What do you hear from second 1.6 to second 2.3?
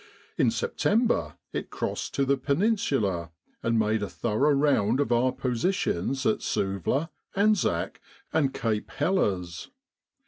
crossed to